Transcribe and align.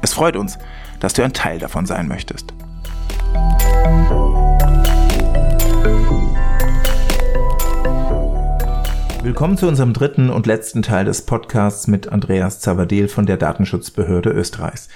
Es 0.00 0.14
freut 0.14 0.36
uns, 0.36 0.58
dass 1.00 1.12
du 1.12 1.24
ein 1.24 1.32
Teil 1.32 1.58
davon 1.58 1.86
sein 1.86 2.06
möchtest. 2.06 2.52
Willkommen 9.22 9.58
zu 9.58 9.66
unserem 9.66 9.92
dritten 9.92 10.30
und 10.30 10.46
letzten 10.46 10.82
Teil 10.82 11.04
des 11.04 11.22
Podcasts 11.22 11.88
mit 11.88 12.08
Andreas 12.08 12.60
Zavadil 12.60 13.08
von 13.08 13.26
der 13.26 13.36
Datenschutzbehörde 13.36 14.30
Österreichs. 14.30 14.88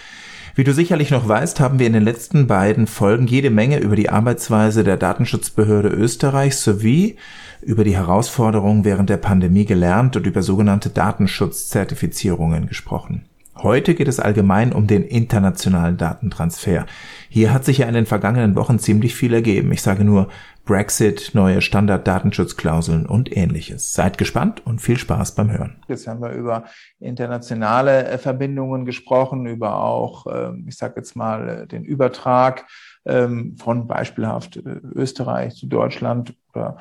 Wie 0.55 0.65
du 0.65 0.73
sicherlich 0.73 1.11
noch 1.11 1.27
weißt, 1.27 1.61
haben 1.61 1.79
wir 1.79 1.87
in 1.87 1.95
den 1.95 2.05
letzten 2.05 2.47
beiden 2.47 2.87
Folgen 2.87 3.27
jede 3.27 3.51
Menge 3.51 3.79
über 3.79 3.97
die 3.97 4.11
Arbeitsweise 4.11 4.85
der 4.85 4.99
Datenschutzbehörde 4.99 5.89
Österreichs 5.89 6.63
sowie 6.63 7.17
über 7.63 7.85
die 7.85 7.97
Herausforderungen 7.97 8.85
während 8.85 9.11
der 9.11 9.17
Pandemie 9.17 9.65
gelernt 9.65 10.17
und 10.17 10.27
über 10.27 10.43
sogenannte 10.43 10.91
Datenschutzzertifizierungen 10.91 12.67
gesprochen. 12.67 13.25
Heute 13.57 13.95
geht 13.95 14.09
es 14.09 14.19
allgemein 14.19 14.73
um 14.73 14.87
den 14.87 15.05
internationalen 15.05 15.99
Datentransfer. 15.99 16.87
Hier 17.29 17.53
hat 17.53 17.65
sich 17.65 17.79
ja 17.79 17.87
in 17.87 17.95
den 17.95 18.07
vergangenen 18.07 18.57
Wochen 18.57 18.79
ziemlich 18.79 19.15
viel 19.15 19.35
ergeben. 19.35 19.71
Ich 19.73 19.83
sage 19.83 20.05
nur 20.05 20.29
Brexit, 20.65 21.33
neue 21.35 21.61
Standarddatenschutzklauseln 21.61 23.05
und 23.05 23.37
ähnliches. 23.37 23.93
Seid 23.93 24.17
gespannt 24.17 24.65
und 24.65 24.81
viel 24.81 24.97
Spaß 24.97 25.35
beim 25.35 25.51
Hören. 25.51 25.83
Jetzt 25.89 26.07
haben 26.07 26.23
wir 26.23 26.31
über 26.31 26.65
internationale 26.99 28.07
äh, 28.07 28.19
Verbindungen 28.19 28.87
gesprochen, 28.87 29.47
über 29.47 29.77
auch, 29.77 30.27
ähm, 30.33 30.65
ich 30.67 30.77
sage 30.77 30.95
jetzt 30.97 31.15
mal, 31.15 31.49
äh, 31.49 31.67
den 31.67 31.85
Übertrag 31.85 32.67
ähm, 33.05 33.57
von 33.59 33.87
beispielhaft 33.87 34.57
äh, 34.57 34.81
Österreich 34.95 35.57
zu 35.57 35.67
Deutschland 35.67 36.35
oder 36.55 36.79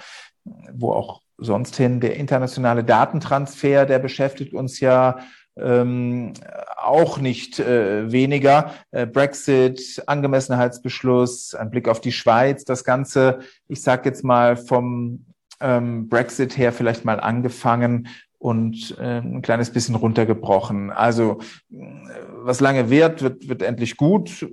wo 0.73 0.93
auch 0.93 1.21
sonst 1.37 1.75
hin. 1.75 1.99
Der 1.99 2.15
internationale 2.15 2.83
Datentransfer, 2.83 3.85
der 3.85 3.99
beschäftigt 3.99 4.53
uns 4.53 4.79
ja 4.79 5.17
ähm, 5.57 6.33
auch 6.77 7.19
nicht 7.19 7.59
äh, 7.59 8.11
weniger. 8.11 8.73
Äh, 8.91 9.05
Brexit, 9.05 10.01
Angemessenheitsbeschluss, 10.07 11.55
ein 11.55 11.69
Blick 11.69 11.87
auf 11.87 12.01
die 12.01 12.11
Schweiz, 12.11 12.65
das 12.65 12.83
Ganze, 12.83 13.39
ich 13.67 13.81
sage 13.81 14.09
jetzt 14.09 14.23
mal 14.23 14.57
vom 14.57 15.25
ähm, 15.59 16.09
Brexit 16.09 16.57
her 16.57 16.73
vielleicht 16.73 17.05
mal 17.05 17.19
angefangen 17.19 18.07
und 18.39 18.97
äh, 18.99 19.19
ein 19.19 19.41
kleines 19.41 19.69
bisschen 19.71 19.95
runtergebrochen. 19.95 20.89
Also 20.89 21.39
äh, 21.71 21.75
was 22.37 22.59
lange 22.59 22.89
währt, 22.89 23.21
wird, 23.21 23.47
wird 23.47 23.61
endlich 23.61 23.97
gut 23.97 24.47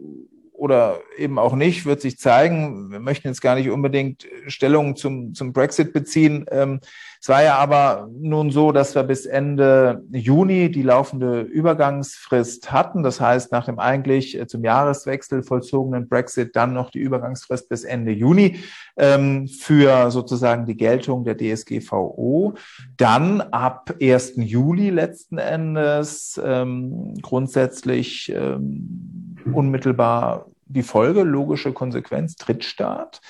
oder 0.59 0.99
eben 1.17 1.39
auch 1.39 1.55
nicht, 1.55 1.87
wird 1.87 2.01
sich 2.01 2.19
zeigen. 2.19 2.91
Wir 2.91 2.99
möchten 2.99 3.29
jetzt 3.29 3.41
gar 3.41 3.55
nicht 3.55 3.71
unbedingt 3.71 4.27
Stellung 4.49 4.97
zum, 4.97 5.33
zum 5.33 5.53
Brexit 5.53 5.93
beziehen. 5.93 6.47
Ähm, 6.51 6.81
es 7.21 7.29
war 7.29 7.45
ja 7.45 7.57
aber 7.57 8.09
nun 8.13 8.51
so, 8.51 8.73
dass 8.73 8.97
wir 8.97 9.05
bis 9.05 9.25
Ende 9.25 10.03
Juni 10.11 10.71
die 10.71 10.83
laufende 10.83 11.43
Übergangsfrist 11.43 12.73
hatten. 12.73 13.05
Das 13.05 13.21
heißt, 13.21 13.53
nach 13.53 13.67
dem 13.67 13.79
eigentlich 13.79 14.37
äh, 14.37 14.49
zum 14.49 14.65
Jahreswechsel 14.65 15.45
vollzogenen 15.45 16.09
Brexit 16.09 16.57
dann 16.57 16.75
noch 16.75 16.91
die 16.91 17.01
Übergangsfrist 17.01 17.69
bis 17.69 17.85
Ende 17.85 18.11
Juni 18.11 18.59
ähm, 18.99 19.49
für 19.49 20.11
sozusagen 20.11 20.67
die 20.67 20.77
Geltung 20.77 21.25
der 21.25 21.37
DSGVO. 21.37 22.55
Dann 22.97 23.41
ab 23.41 23.95
1. 24.01 24.35
Juli 24.37 24.91
letzten 24.91 25.39
Endes 25.39 26.41
ähm, 26.45 27.15
grundsätzlich 27.23 28.33
ähm, 28.35 29.37
unmittelbar 29.53 30.47
die 30.67 30.83
Folge, 30.83 31.23
logische 31.23 31.73
Konsequenz, 31.73 32.37
Drittstaat. 32.37 33.21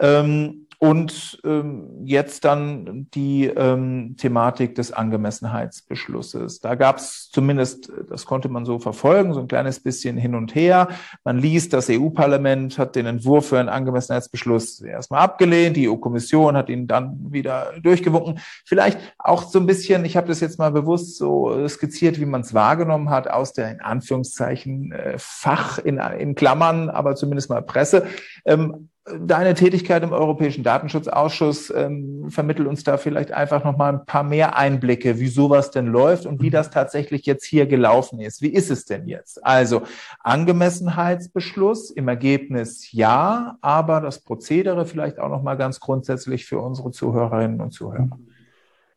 Ähm, 0.00 0.66
und 0.82 1.38
ähm, 1.44 2.00
jetzt 2.02 2.44
dann 2.44 3.06
die 3.14 3.46
ähm, 3.46 4.16
Thematik 4.18 4.74
des 4.74 4.92
Angemessenheitsbeschlusses. 4.92 6.58
Da 6.58 6.74
gab 6.74 6.96
es 6.96 7.30
zumindest, 7.30 7.92
das 8.08 8.26
konnte 8.26 8.48
man 8.48 8.64
so 8.64 8.80
verfolgen, 8.80 9.32
so 9.32 9.38
ein 9.38 9.46
kleines 9.46 9.78
bisschen 9.78 10.16
hin 10.16 10.34
und 10.34 10.56
her. 10.56 10.88
Man 11.22 11.38
liest, 11.38 11.72
das 11.72 11.88
EU-Parlament 11.88 12.78
hat 12.78 12.96
den 12.96 13.06
Entwurf 13.06 13.50
für 13.50 13.60
einen 13.60 13.68
Angemessenheitsbeschluss 13.68 14.80
erstmal 14.80 15.20
abgelehnt. 15.20 15.76
Die 15.76 15.88
EU-Kommission 15.88 16.56
hat 16.56 16.68
ihn 16.68 16.88
dann 16.88 17.30
wieder 17.30 17.74
durchgewunken. 17.80 18.40
Vielleicht 18.64 18.98
auch 19.20 19.44
so 19.44 19.60
ein 19.60 19.66
bisschen, 19.66 20.04
ich 20.04 20.16
habe 20.16 20.26
das 20.26 20.40
jetzt 20.40 20.58
mal 20.58 20.72
bewusst 20.72 21.16
so 21.16 21.68
skizziert, 21.68 22.18
wie 22.18 22.26
man 22.26 22.40
es 22.40 22.54
wahrgenommen 22.54 23.08
hat, 23.08 23.28
aus 23.28 23.52
der 23.52 23.70
in 23.70 23.80
Anführungszeichen 23.80 24.90
äh, 24.90 25.14
Fach 25.16 25.78
in, 25.78 25.98
in 25.98 26.34
Klammern, 26.34 26.90
aber 26.90 27.14
zumindest 27.14 27.50
mal 27.50 27.62
Presse. 27.62 28.04
Ähm, 28.44 28.88
Deine 29.04 29.54
Tätigkeit 29.54 30.04
im 30.04 30.12
Europäischen 30.12 30.62
Datenschutzausschuss 30.62 31.72
ähm, 31.74 32.30
vermittelt 32.30 32.68
uns 32.68 32.84
da 32.84 32.98
vielleicht 32.98 33.32
einfach 33.32 33.64
noch 33.64 33.76
mal 33.76 33.92
ein 33.92 34.06
paar 34.06 34.22
mehr 34.22 34.56
Einblicke, 34.56 35.18
wie 35.18 35.26
sowas 35.26 35.72
denn 35.72 35.88
läuft 35.88 36.24
und 36.24 36.40
wie 36.40 36.50
das 36.50 36.70
tatsächlich 36.70 37.26
jetzt 37.26 37.44
hier 37.44 37.66
gelaufen 37.66 38.20
ist. 38.20 38.42
Wie 38.42 38.52
ist 38.52 38.70
es 38.70 38.84
denn 38.84 39.08
jetzt? 39.08 39.44
Also 39.44 39.82
Angemessenheitsbeschluss 40.20 41.90
im 41.90 42.06
Ergebnis 42.06 42.92
ja, 42.92 43.58
aber 43.60 44.00
das 44.00 44.20
Prozedere 44.20 44.86
vielleicht 44.86 45.18
auch 45.18 45.30
noch 45.30 45.42
mal 45.42 45.56
ganz 45.56 45.80
grundsätzlich 45.80 46.44
für 46.44 46.60
unsere 46.60 46.92
Zuhörerinnen 46.92 47.60
und 47.60 47.72
Zuhörer. 47.72 48.18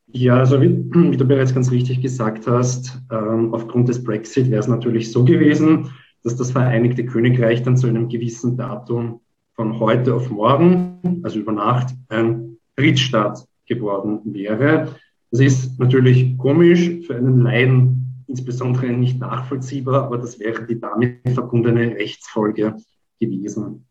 Ja, 0.08 0.38
also 0.38 0.62
wie, 0.62 0.86
wie 0.94 1.18
du 1.18 1.26
bereits 1.26 1.56
ganz 1.56 1.72
richtig 1.72 2.04
gesagt 2.04 2.46
hast, 2.46 3.02
ähm, 3.12 3.56
aufgrund 3.56 3.90
des 3.90 4.04
Brexit 4.04 4.52
wäre 4.52 4.60
es 4.60 4.68
natürlich 4.68 5.12
so 5.12 5.26
gewesen, 5.26 5.90
dass 6.24 6.36
das 6.36 6.52
Vereinigte 6.52 7.06
Königreich 7.08 7.64
dann 7.64 7.76
zu 7.76 7.88
einem 7.88 8.08
gewissen 8.08 8.56
Datum 8.56 9.22
von 9.56 9.80
heute 9.80 10.14
auf 10.14 10.30
morgen, 10.30 11.22
also 11.24 11.40
über 11.40 11.52
Nacht, 11.52 11.94
ein 12.10 12.58
Drittstaat 12.76 13.46
geworden 13.66 14.22
wäre. 14.26 14.96
Das 15.32 15.40
ist 15.40 15.80
natürlich 15.80 16.38
komisch, 16.38 17.06
für 17.08 17.16
einen 17.16 17.42
Laien 17.42 18.24
insbesondere 18.28 18.88
nicht 18.88 19.20
nachvollziehbar, 19.20 20.04
aber 20.04 20.18
das 20.18 20.40
wäre 20.40 20.66
die 20.66 20.80
damit 20.80 21.20
verbundene 21.30 21.96
Rechtsfolge 21.96 22.76
gewesen. 23.20 23.86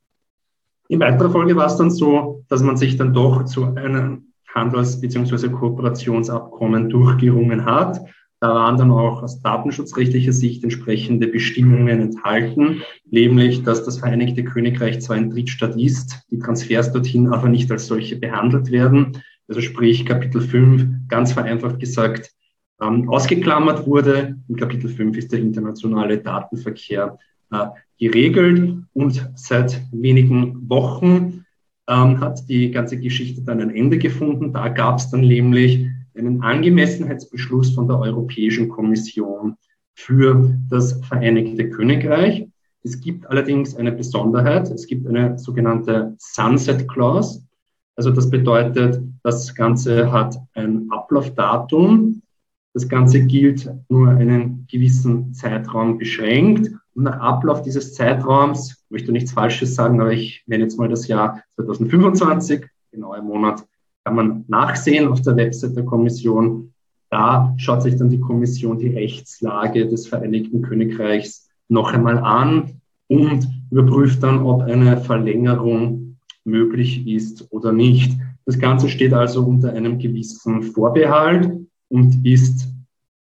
In 0.89 1.01
weiterer 1.01 1.31
Folge 1.31 1.57
war 1.57 1.67
es 1.67 1.77
dann 1.77 1.91
so, 1.91 2.45
dass 2.49 2.63
man 2.63 2.77
sich 2.77 2.97
dann 2.97 3.15
doch 3.15 3.45
zu 3.45 3.65
einem 3.75 4.33
Handels- 4.55 5.01
bzw. 5.01 5.49
Kooperationsabkommen 5.49 6.91
durchgerungen 6.91 7.65
hat 7.65 8.01
da 8.41 8.55
waren 8.55 8.77
dann 8.77 8.91
auch 8.91 9.23
aus 9.23 9.41
datenschutzrechtlicher 9.41 10.33
Sicht 10.33 10.65
entsprechende 10.65 11.29
Bestimmungen 11.29 12.01
enthalten, 12.01 12.83
nämlich, 13.11 13.63
dass 13.63 13.85
das 13.85 13.99
Vereinigte 13.99 14.45
Königreich 14.45 15.01
zwar 15.01 15.17
ein 15.17 15.31
Drittstaat 15.31 15.77
ist, 15.77 16.27
die 16.31 16.39
Transfers 16.39 16.93
dorthin 16.93 17.29
aber 17.29 17.49
nicht 17.49 17.71
als 17.71 17.87
solche 17.87 18.17
behandelt 18.17 18.71
werden. 18.71 19.23
Also 19.49 19.61
sprich 19.61 20.05
Kapitel 20.05 20.41
5, 20.41 21.09
ganz 21.09 21.33
vereinfacht 21.33 21.79
gesagt, 21.79 22.33
ähm, 22.81 23.09
ausgeklammert 23.09 23.87
wurde. 23.87 24.37
In 24.49 24.57
Kapitel 24.57 24.89
5 24.91 25.17
ist 25.17 25.33
der 25.33 25.41
internationale 25.41 26.19
Datenverkehr 26.19 27.19
äh, 27.51 27.67
geregelt 27.99 28.79
und 28.93 29.31
seit 29.37 29.81
wenigen 29.93 30.69
Wochen 30.69 31.45
ähm, 31.89 32.21
hat 32.21 32.49
die 32.49 32.71
ganze 32.71 32.99
Geschichte 32.99 33.43
dann 33.43 33.61
ein 33.61 33.75
Ende 33.75 33.99
gefunden. 33.99 34.53
Da 34.53 34.69
gab 34.69 34.99
es 34.99 35.11
dann 35.11 35.21
nämlich 35.23 35.87
einen 36.17 36.43
Angemessenheitsbeschluss 36.43 37.75
von 37.75 37.89
der 37.89 37.99
Europäischen 37.99 38.69
Kommission 38.69 39.57
für 39.95 40.57
das 40.69 41.01
Vereinigte 41.05 41.71
Königreich. 41.71 42.49
Es 42.83 43.01
gibt 43.01 43.27
allerdings 43.27 43.77
eine 43.77 43.93
Besonderheit. 43.93 44.71
Es 44.71 44.87
gibt 44.87 45.07
eine 45.07 45.39
sogenannte 45.39 46.15
Sunset 46.19 46.87
Clause. 46.89 47.43
Also 47.97 48.11
das 48.11 48.29
bedeutet, 48.29 49.01
das 49.23 49.55
Ganze 49.55 50.11
hat 50.13 50.37
ein 50.55 50.89
Ablaufdatum. 50.91 52.23
Das 52.75 52.89
Ganze 52.89 53.25
gilt 53.25 53.71
nur 53.89 54.09
einen 54.11 54.67
gewissen 54.71 55.33
Zeitraum 55.33 55.97
beschränkt. 55.97 56.73
Und 56.95 57.05
nach 57.05 57.19
Ablauf 57.21 57.63
dieses 57.63 57.95
Zeitraums, 57.95 58.85
möchte 58.91 59.13
nichts 59.13 59.33
Falsches 59.33 59.75
sagen, 59.75 60.01
aber 60.01 60.13
ich 60.13 60.43
nenne 60.47 60.65
jetzt 60.65 60.79
mal 60.79 60.89
das 60.89 61.09
Jahr 61.09 61.43
2025, 61.57 62.67
genauer 62.91 63.19
im 63.19 63.25
Monat 63.25 63.65
kann 64.05 64.17
man 64.17 64.45
nachsehen 64.49 65.09
auf 65.09 65.23
der 65.23 65.37
Website 65.37 65.77
der 65.77 65.85
Kommission. 65.85 66.73
Da 67.11 67.55
schaut 67.57 67.83
sich 67.83 67.97
dann 67.97 68.11
die 68.11 68.21
Kommission 68.21 68.79
die 68.79 68.89
Rechtslage 68.89 69.89
des 69.89 70.07
Vereinigten 70.07 70.63
Königreichs 70.63 71.49
noch 71.69 71.93
einmal 71.95 72.19
an 72.19 72.81
und 73.09 73.49
überprüft 73.71 74.23
dann, 74.23 74.43
ob 74.43 74.63
eine 74.63 74.99
Verlängerung 74.99 76.19
möglich 76.45 77.07
ist 77.07 77.51
oder 77.51 77.73
nicht. 77.73 78.13
Das 78.45 78.59
Ganze 78.59 78.89
steht 78.89 79.15
also 79.15 79.45
unter 79.45 79.73
einem 79.73 79.99
gewissen 79.99 80.63
Vorbehalt 80.63 81.51
und 81.89 82.27
ist 82.27 82.69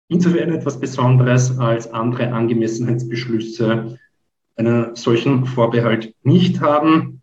insofern 0.08 0.50
etwas 0.50 0.80
Besonderes 0.80 1.58
als 1.58 1.92
andere 1.92 2.32
Angemessenheitsbeschlüsse, 2.32 3.98
einen 4.56 4.96
solchen 4.96 5.46
Vorbehalt 5.46 6.14
nicht 6.24 6.60
haben, 6.60 7.22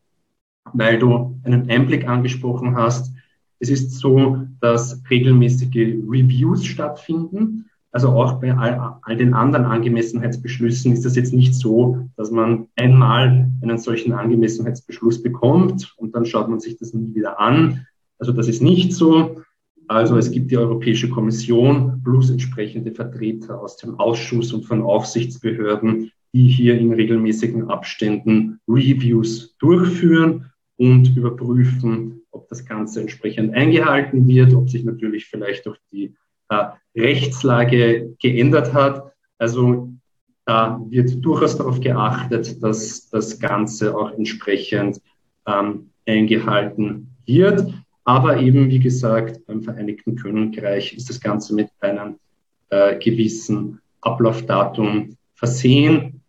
weil 0.73 0.97
du 0.97 1.39
einen 1.43 1.69
Einblick 1.69 2.07
angesprochen 2.07 2.75
hast. 2.75 3.13
Es 3.59 3.69
ist 3.69 3.91
so, 3.99 4.37
dass 4.61 5.01
regelmäßige 5.09 5.97
Reviews 6.07 6.65
stattfinden. 6.65 7.65
Also 7.91 8.09
auch 8.09 8.39
bei 8.39 8.55
all, 8.55 8.97
all 9.01 9.17
den 9.17 9.33
anderen 9.33 9.65
Angemessenheitsbeschlüssen 9.65 10.93
ist 10.93 11.05
das 11.05 11.15
jetzt 11.15 11.33
nicht 11.33 11.55
so, 11.55 12.09
dass 12.15 12.31
man 12.31 12.67
einmal 12.75 13.51
einen 13.61 13.77
solchen 13.79 14.13
Angemessenheitsbeschluss 14.13 15.23
bekommt 15.23 15.93
und 15.97 16.15
dann 16.15 16.25
schaut 16.25 16.49
man 16.49 16.59
sich 16.59 16.77
das 16.77 16.93
nie 16.93 17.13
wieder 17.15 17.39
an. 17.39 17.85
Also 18.19 18.31
das 18.31 18.47
ist 18.47 18.61
nicht 18.61 18.93
so. 18.93 19.41
Also 19.87 20.17
es 20.17 20.29
gibt 20.29 20.51
die 20.51 20.57
Europäische 20.57 21.09
Kommission 21.09 22.01
plus 22.03 22.29
entsprechende 22.29 22.91
Vertreter 22.91 23.59
aus 23.59 23.77
dem 23.77 23.99
Ausschuss 23.99 24.53
und 24.53 24.65
von 24.65 24.83
Aufsichtsbehörden, 24.83 26.11
die 26.31 26.47
hier 26.47 26.77
in 26.77 26.93
regelmäßigen 26.93 27.71
Abständen 27.71 28.59
Reviews 28.67 29.57
durchführen 29.57 30.51
und 30.77 31.17
überprüfen, 31.17 32.18
das 32.49 32.65
Ganze 32.65 33.01
entsprechend 33.01 33.53
eingehalten 33.53 34.27
wird, 34.27 34.53
ob 34.53 34.69
sich 34.69 34.83
natürlich 34.83 35.25
vielleicht 35.25 35.67
auch 35.67 35.77
die 35.91 36.15
äh, 36.49 36.65
Rechtslage 36.95 38.15
geändert 38.19 38.73
hat. 38.73 39.13
Also 39.37 39.89
da 40.45 40.81
wird 40.89 41.23
durchaus 41.23 41.57
darauf 41.57 41.79
geachtet, 41.79 42.61
dass 42.63 43.09
das 43.09 43.39
Ganze 43.39 43.95
auch 43.95 44.11
entsprechend 44.11 44.99
ähm, 45.45 45.91
eingehalten 46.07 47.15
wird. 47.25 47.71
Aber 48.03 48.39
eben, 48.39 48.69
wie 48.69 48.79
gesagt, 48.79 49.45
beim 49.45 49.61
Vereinigten 49.61 50.15
Königreich 50.15 50.93
ist 50.93 51.09
das 51.09 51.21
Ganze 51.21 51.53
mit 51.53 51.69
einem 51.79 52.15
äh, 52.69 52.97
gewissen 52.97 53.79
Ablaufdatum 54.01 55.15
versehen. 55.35 56.21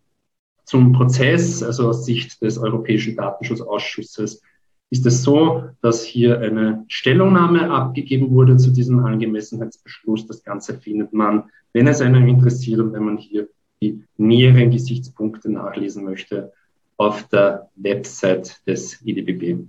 Zum 0.65 0.93
Prozess, 0.93 1.63
also 1.63 1.89
aus 1.89 2.05
Sicht 2.05 2.43
des 2.43 2.59
Europäischen 2.59 3.17
Datenschutzausschusses, 3.17 4.43
ist 4.91 5.07
es 5.07 5.23
so, 5.23 5.71
dass 5.83 6.03
hier 6.03 6.41
eine 6.41 6.85
Stellungnahme 6.89 7.71
abgegeben 7.71 8.31
wurde 8.31 8.57
zu 8.57 8.71
diesem 8.71 9.05
Angemessenheitsbeschluss. 9.05 10.27
Das 10.27 10.43
Ganze 10.43 10.75
findet 10.75 11.13
man, 11.13 11.45
wenn 11.73 11.87
es 11.87 12.01
einen 12.01 12.29
interessiert 12.29 12.81
und 12.81 12.93
wenn 12.93 13.05
man 13.05 13.17
hier 13.17 13.49
die 13.81 14.05
näheren 14.17 14.71
Gesichtspunkte 14.71 15.51
nachlesen 15.51 16.05
möchte, 16.05 16.53
auf 16.97 17.29
der 17.29 17.71
Website 17.77 18.61
des 18.67 19.01
IDBB. 19.03 19.65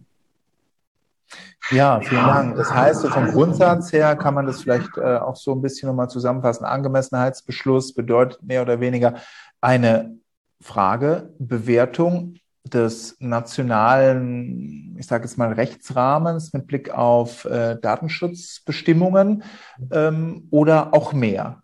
Ja, 1.70 2.02
vielen 2.02 2.26
Dank. 2.26 2.56
Das 2.58 2.74
heißt, 2.74 3.08
vom 3.08 3.28
Grundsatz 3.28 3.94
her 3.94 4.18
kann 4.18 4.34
man 4.34 4.48
das 4.48 4.62
vielleicht 4.62 4.98
äh, 4.98 5.18
auch 5.18 5.38
so 5.38 5.54
ein 5.54 5.62
bisschen 5.62 5.88
nochmal 5.88 6.10
zusammenfassen. 6.10 6.66
Angemessenheitsbeschluss 6.66 7.94
bedeutet 7.94 8.44
mehr 8.44 8.64
oder 8.64 8.82
weniger 8.82 9.16
eine 9.62 10.18
Frage, 10.60 11.34
Bewertung 11.40 12.36
des 12.74 13.18
nationalen, 13.20 14.96
ich 14.98 15.08
sage 15.08 15.24
jetzt 15.26 15.38
mal, 15.38 15.54
Rechtsrahmens 15.54 16.54
mit 16.54 16.68
Blick 16.68 16.90
auf 16.92 17.46
äh, 17.46 17.78
Datenschutzbestimmungen 17.82 19.44
ähm, 19.92 20.48
oder 20.52 20.94
auch 20.94 21.14
mehr? 21.14 21.62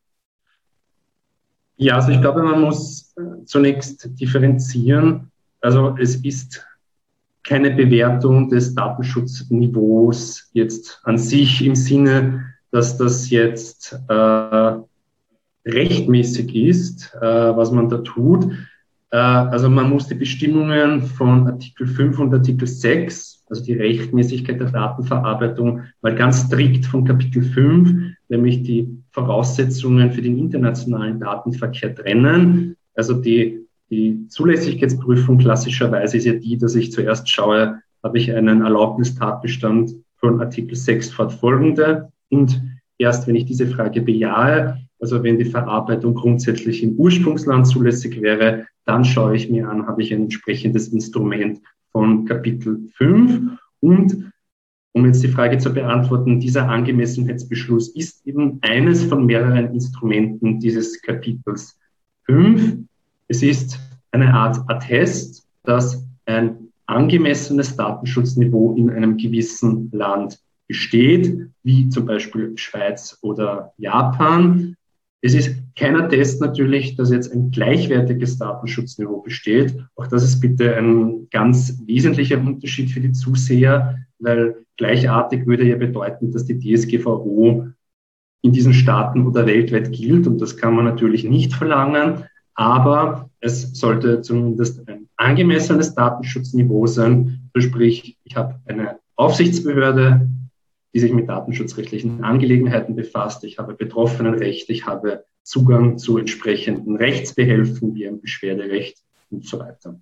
Ja, 1.78 1.96
also 1.96 2.10
ich 2.10 2.22
glaube, 2.22 2.44
man 2.44 2.62
muss 2.62 3.14
äh, 3.18 3.46
zunächst 3.46 4.10
differenzieren. 4.20 5.32
Also 5.62 5.96
es 6.00 6.16
ist 6.18 6.66
keine 7.44 7.72
Bewertung 7.72 8.50
des 8.50 8.76
Datenschutzniveaus 8.76 10.50
jetzt 10.54 11.00
an 11.04 11.18
sich 11.18 11.66
im 11.66 11.76
Sinne, 11.76 12.54
dass 12.72 12.98
das 12.98 13.30
jetzt 13.30 13.98
äh, 14.10 14.74
rechtmäßig 15.66 16.56
ist, 16.56 17.14
äh, 17.16 17.22
was 17.56 17.72
man 17.72 17.90
da 17.90 18.00
tut. 18.00 18.52
Äh, 19.12 19.18
also 19.18 19.70
man 19.70 19.90
muss 19.90 20.08
die 20.08 20.16
Bestimmungen 20.16 21.02
von 21.02 21.48
Artikel 21.48 21.88
5 21.88 22.20
und 22.20 22.34
Artikel 22.34 22.68
6, 22.68 23.46
also 23.50 23.64
die 23.64 23.74
Rechtmäßigkeit 23.74 24.60
der 24.60 24.72
Datenverarbeitung, 24.72 25.84
mal 26.02 26.16
ganz 26.16 26.46
strikt 26.46 26.86
von 26.86 27.06
Kapitel 27.06 27.44
5, 27.44 28.16
nämlich 28.30 28.64
die 28.64 29.04
Voraussetzungen 29.12 30.12
für 30.12 30.22
den 30.22 30.38
internationalen 30.38 31.20
Datenverkehr 31.20 31.96
trennen. 31.96 32.76
Also 32.96 33.14
die 33.14 33.68
die 33.90 34.28
Zulässigkeitsprüfung 34.28 35.38
klassischerweise 35.38 36.18
ist 36.18 36.26
ja 36.26 36.34
die, 36.34 36.58
dass 36.58 36.76
ich 36.76 36.92
zuerst 36.92 37.30
schaue, 37.30 37.82
habe 38.04 38.18
ich 38.18 38.34
einen 38.34 38.62
Erlaubnistatbestand 38.62 39.92
von 40.18 40.42
Artikel 40.42 40.76
6 40.76 41.12
fortfolgende 41.12 42.12
und 42.30 42.62
erst 42.98 43.28
wenn 43.28 43.36
ich 43.36 43.46
diese 43.46 43.68
Frage 43.68 44.02
bejahe, 44.02 44.78
also 45.00 45.24
wenn 45.24 45.38
die 45.38 45.46
Verarbeitung 45.46 46.16
grundsätzlich 46.16 46.84
im 46.84 46.96
Ursprungsland 46.96 47.68
zulässig 47.68 48.22
wäre, 48.22 48.68
dann 48.86 49.06
schaue 49.06 49.36
ich 49.36 49.50
mir 49.50 49.70
an, 49.70 49.88
habe 49.88 50.02
ich 50.02 50.14
ein 50.14 50.24
entsprechendes 50.24 50.90
Instrument 50.90 51.60
von 51.92 52.26
Kapitel 52.26 52.90
5 52.96 53.58
und 53.80 54.32
um 54.98 55.06
jetzt 55.06 55.22
die 55.22 55.28
Frage 55.28 55.60
zu 55.60 55.72
beantworten, 55.72 56.40
dieser 56.40 56.68
Angemessenheitsbeschluss 56.70 57.90
ist 57.90 58.26
eben 58.26 58.58
eines 58.62 59.04
von 59.04 59.28
mehreren 59.28 59.72
Instrumenten 59.72 60.60
dieses 60.60 61.00
Kapitels 61.04 61.78
5. 62.24 62.80
Es 63.28 63.44
ist 63.44 63.80
eine 64.12 64.34
Art 64.34 64.60
Attest, 64.68 65.46
dass 65.62 66.04
ein 66.26 66.70
angemessenes 66.88 67.76
Datenschutzniveau 67.76 68.74
in 68.76 68.90
einem 68.90 69.18
gewissen 69.18 69.92
Land 69.92 70.40
besteht, 70.68 71.48
wie 71.62 71.90
zum 71.90 72.06
Beispiel 72.06 72.58
Schweiz 72.58 73.20
oder 73.22 73.74
Japan. 73.78 74.77
Es 75.22 75.34
ist 75.34 75.58
kein 75.76 75.96
Attest 75.96 76.42
natürlich, 76.42 76.96
dass 76.96 77.12
jetzt 77.12 77.32
ein 77.34 77.52
gleichwertiges 77.52 78.38
Datenschutzniveau 78.38 79.22
besteht. 79.22 79.76
Auch 79.96 80.08
das 80.08 80.24
ist 80.24 80.40
bitte 80.40 80.76
ein 80.76 81.28
ganz 81.32 81.82
wesentlicher 81.86 82.38
Unterschied 82.38 82.92
für 82.92 83.02
die 83.02 83.12
Zuseher, 83.12 83.98
weil 84.20 84.66
gleichartig 84.78 85.48
würde 85.48 85.68
ja 85.68 85.76
bedeuten, 85.76 86.32
dass 86.32 86.46
die 86.46 86.60
DSGVO 86.60 87.68
in 88.44 88.52
diesen 88.52 88.74
Staaten 88.74 89.26
oder 89.26 89.48
weltweit 89.48 89.92
gilt 89.92 90.28
und 90.28 90.40
das 90.40 90.58
kann 90.58 90.76
man 90.76 90.86
natürlich 90.86 91.24
nicht 91.24 91.54
verlangen 91.54 92.24
aber 92.58 93.30
es 93.40 93.74
sollte 93.74 94.22
zumindest 94.22 94.88
ein 94.90 95.08
angemessenes 95.16 95.94
Datenschutzniveau 95.94 96.88
sein. 96.88 97.50
Sprich, 97.56 98.18
ich 98.24 98.36
habe 98.36 98.60
eine 98.66 98.98
Aufsichtsbehörde, 99.16 100.28
die 100.98 101.02
sich 101.02 101.14
mit 101.14 101.30
datenschutzrechtlichen 101.30 102.24
Angelegenheiten 102.24 102.96
befasst. 102.96 103.44
Ich 103.44 103.60
habe 103.60 103.76
Betroffenenrecht, 103.76 104.68
ich 104.72 104.88
habe 104.88 105.26
Zugang 105.44 106.00
zu 106.00 106.18
entsprechenden 106.18 106.96
Rechtsbehelfen 106.96 107.94
wie 107.94 108.08
ein 108.08 108.20
Beschwerderecht 108.20 108.98
und 109.30 109.46
so 109.46 109.60
weiter. 109.60 110.00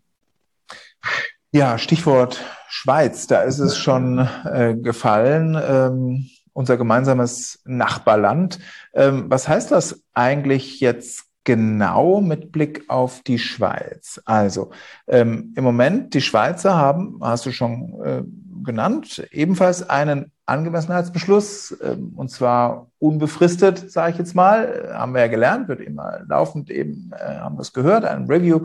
Ja, 1.52 1.78
Stichwort 1.78 2.42
Schweiz, 2.70 3.28
da 3.28 3.42
ist 3.42 3.60
es 3.60 3.78
schon 3.78 4.20
äh, 4.46 4.74
gefallen. 4.82 5.58
Ähm, 5.62 6.30
unser 6.54 6.78
gemeinsames 6.78 7.62
Nachbarland. 7.66 8.60
Ähm, 8.94 9.26
was 9.28 9.50
heißt 9.50 9.72
das 9.72 10.02
eigentlich 10.14 10.80
jetzt 10.80 11.26
genau 11.44 12.22
mit 12.22 12.54
Blick 12.54 12.86
auf 12.88 13.22
die 13.22 13.38
Schweiz. 13.38 14.22
Also 14.24 14.72
ähm, 15.08 15.54
im 15.58 15.66
Moment, 15.66 16.14
die 16.14 16.22
Schweizer 16.22 16.78
haben, 16.78 17.20
hast 17.22 17.46
du 17.46 17.52
schon 17.52 18.02
äh, 18.02 18.24
genannt, 18.64 19.28
ebenfalls 19.32 19.90
einen 19.90 20.32
Angemessenheitsbeschluss, 20.46 21.72
äh, 21.72 21.98
und 22.16 22.30
zwar 22.30 22.88
unbefristet, 23.00 23.92
sage 23.92 24.12
ich 24.12 24.18
jetzt 24.18 24.36
mal, 24.36 24.92
haben 24.94 25.14
wir 25.14 25.22
ja 25.22 25.28
gelernt, 25.28 25.68
wird 25.68 25.82
immer 25.82 26.20
laufend 26.28 26.70
eben, 26.70 27.12
äh, 27.14 27.40
haben 27.40 27.58
wir 27.58 27.62
es 27.62 27.74
gehört, 27.74 28.06
ein 28.06 28.26
Review 28.26 28.62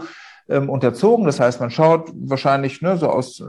ähm, 0.50 0.68
unterzogen. 0.68 1.26
Das 1.26 1.40
heißt, 1.40 1.60
man 1.60 1.70
schaut 1.70 2.10
wahrscheinlich 2.14 2.82
ne, 2.82 2.96
so 2.96 3.08
aus 3.08 3.40
äh, 3.40 3.44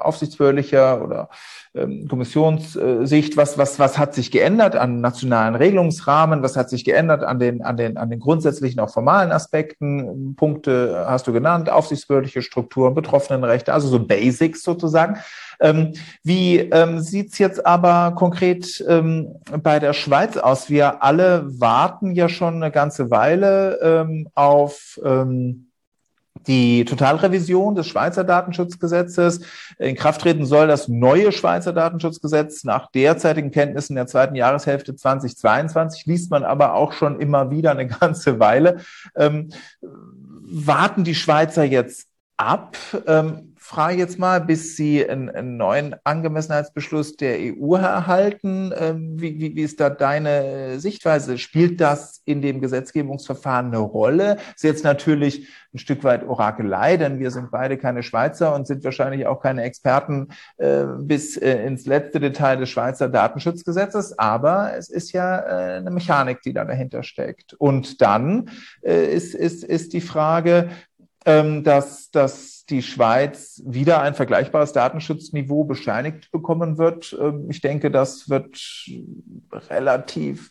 aufsichtsbehördlicher 0.00 1.02
oder 1.02 1.28
ähm, 1.74 2.08
Kommissionssicht, 2.08 3.36
was, 3.36 3.58
was, 3.58 3.78
was 3.78 3.98
hat 3.98 4.14
sich 4.14 4.30
geändert 4.30 4.76
an 4.76 5.00
nationalen 5.00 5.54
Regelungsrahmen, 5.54 6.42
was 6.42 6.56
hat 6.56 6.70
sich 6.70 6.84
geändert 6.84 7.22
an 7.22 7.38
den, 7.38 7.62
an 7.62 7.76
den, 7.76 7.96
an 7.96 8.10
den 8.10 8.20
grundsätzlichen, 8.20 8.80
auch 8.80 8.90
formalen 8.90 9.32
Aspekten. 9.32 10.34
Punkte 10.36 11.04
hast 11.08 11.26
du 11.26 11.32
genannt, 11.32 11.70
aufsichtsbehördliche 11.70 12.42
Strukturen, 12.42 12.94
Betroffenenrechte, 12.94 13.72
also 13.72 13.88
so 13.88 14.04
Basics 14.04 14.62
sozusagen. 14.62 15.18
Ähm, 15.60 15.92
wie 16.22 16.58
ähm, 16.58 17.00
sieht's 17.00 17.38
jetzt 17.38 17.64
aber 17.64 18.14
konkret 18.14 18.84
ähm, 18.88 19.36
bei 19.62 19.78
der 19.78 19.92
Schweiz 19.92 20.36
aus? 20.36 20.68
Wir 20.68 21.02
alle 21.02 21.44
warten 21.60 22.14
ja 22.14 22.28
schon 22.28 22.54
eine 22.56 22.70
ganze 22.70 23.10
Weile 23.10 23.78
ähm, 23.82 24.28
auf 24.34 25.00
ähm, 25.04 25.66
die 26.46 26.84
Totalrevision 26.84 27.74
des 27.74 27.86
Schweizer 27.86 28.24
Datenschutzgesetzes. 28.24 29.40
In 29.78 29.96
Kraft 29.96 30.22
treten 30.22 30.44
soll 30.44 30.66
das 30.66 30.88
neue 30.88 31.32
Schweizer 31.32 31.72
Datenschutzgesetz 31.72 32.64
nach 32.64 32.90
derzeitigen 32.90 33.50
Kenntnissen 33.50 33.96
der 33.96 34.06
zweiten 34.06 34.34
Jahreshälfte 34.34 34.94
2022, 34.94 36.06
liest 36.06 36.30
man 36.30 36.44
aber 36.44 36.74
auch 36.74 36.92
schon 36.92 37.20
immer 37.20 37.50
wieder 37.50 37.72
eine 37.72 37.86
ganze 38.00 38.38
Weile. 38.38 38.80
Ähm, 39.16 39.50
warten 39.80 41.04
die 41.04 41.14
Schweizer 41.14 41.64
jetzt 41.64 42.08
ab. 42.36 42.76
Ähm, 43.06 43.54
frage 43.58 43.98
jetzt 43.98 44.18
mal, 44.18 44.40
bis 44.40 44.76
Sie 44.76 45.08
einen, 45.08 45.28
einen 45.28 45.56
neuen 45.56 45.96
Angemessenheitsbeschluss 46.04 47.16
der 47.16 47.36
EU 47.40 47.74
erhalten. 47.74 48.72
Ähm, 48.78 49.20
wie, 49.20 49.40
wie, 49.40 49.56
wie, 49.56 49.62
ist 49.62 49.80
da 49.80 49.90
deine 49.90 50.78
Sichtweise? 50.78 51.36
Spielt 51.38 51.80
das 51.80 52.22
in 52.26 52.42
dem 52.42 52.60
Gesetzgebungsverfahren 52.60 53.66
eine 53.66 53.78
Rolle? 53.78 54.36
Ist 54.54 54.62
jetzt 54.62 54.84
natürlich 54.84 55.48
ein 55.74 55.78
Stück 55.78 56.04
weit 56.04 56.24
Orakelei, 56.24 56.96
denn 56.96 57.18
wir 57.18 57.30
sind 57.30 57.50
beide 57.50 57.76
keine 57.76 58.02
Schweizer 58.02 58.54
und 58.54 58.66
sind 58.66 58.84
wahrscheinlich 58.84 59.26
auch 59.26 59.40
keine 59.40 59.64
Experten 59.64 60.28
äh, 60.58 60.84
bis 60.98 61.36
äh, 61.36 61.66
ins 61.66 61.86
letzte 61.86 62.20
Detail 62.20 62.56
des 62.56 62.68
Schweizer 62.68 63.08
Datenschutzgesetzes. 63.08 64.18
Aber 64.18 64.76
es 64.76 64.90
ist 64.90 65.12
ja 65.12 65.40
äh, 65.40 65.76
eine 65.78 65.90
Mechanik, 65.90 66.40
die 66.42 66.52
da 66.52 66.64
dahinter 66.64 67.02
steckt. 67.02 67.54
Und 67.54 68.00
dann 68.00 68.50
äh, 68.82 69.06
ist, 69.12 69.34
ist, 69.34 69.64
ist 69.64 69.92
die 69.92 70.00
Frage, 70.00 70.70
dass, 71.64 72.10
dass 72.10 72.64
die 72.66 72.82
Schweiz 72.82 73.62
wieder 73.64 74.00
ein 74.00 74.14
vergleichbares 74.14 74.72
Datenschutzniveau 74.72 75.64
bescheinigt 75.64 76.30
bekommen 76.30 76.78
wird. 76.78 77.16
Ähm, 77.20 77.46
ich 77.50 77.60
denke, 77.60 77.90
das 77.90 78.28
wird 78.28 78.58
relativ 79.70 80.50